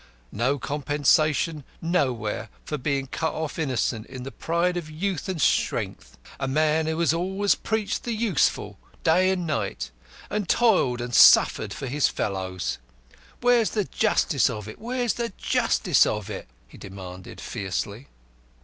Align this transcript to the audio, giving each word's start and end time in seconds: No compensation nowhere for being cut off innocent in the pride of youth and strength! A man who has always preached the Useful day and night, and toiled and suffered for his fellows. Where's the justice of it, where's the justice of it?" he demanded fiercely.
No 0.31 0.57
compensation 0.57 1.63
nowhere 1.79 2.49
for 2.65 2.79
being 2.79 3.05
cut 3.05 3.35
off 3.35 3.59
innocent 3.59 4.07
in 4.07 4.23
the 4.23 4.31
pride 4.31 4.75
of 4.75 4.89
youth 4.89 5.29
and 5.29 5.39
strength! 5.39 6.17
A 6.39 6.47
man 6.47 6.87
who 6.87 6.99
has 7.01 7.13
always 7.13 7.53
preached 7.53 8.03
the 8.03 8.13
Useful 8.15 8.79
day 9.03 9.29
and 9.29 9.45
night, 9.45 9.91
and 10.27 10.49
toiled 10.49 11.01
and 11.01 11.13
suffered 11.13 11.71
for 11.71 11.85
his 11.85 12.07
fellows. 12.07 12.79
Where's 13.41 13.69
the 13.69 13.83
justice 13.83 14.49
of 14.49 14.67
it, 14.67 14.79
where's 14.79 15.13
the 15.13 15.33
justice 15.37 16.07
of 16.07 16.31
it?" 16.31 16.47
he 16.67 16.79
demanded 16.79 17.39
fiercely. 17.39 18.07